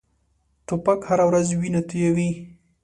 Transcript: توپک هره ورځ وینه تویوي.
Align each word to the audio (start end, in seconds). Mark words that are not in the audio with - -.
توپک 0.67 0.99
هره 1.09 1.25
ورځ 1.29 1.47
وینه 1.61 1.81
تویوي. 1.89 2.29